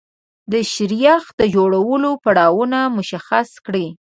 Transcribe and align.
د 0.51 0.53
شیریخ 0.73 1.23
د 1.39 1.41
جوړولو 1.55 2.09
پړاوونه 2.23 2.79
مشخص 2.97 3.49
کړئ. 3.65 3.87